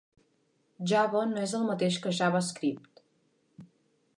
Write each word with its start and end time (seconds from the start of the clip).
Java 0.91 1.21
no 1.33 1.43
és 1.47 1.53
el 1.59 1.67
mateix 1.67 1.99
que 2.07 2.15
JavaScript. 2.21 3.05